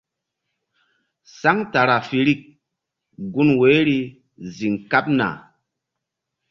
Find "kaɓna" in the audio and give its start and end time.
4.91-5.27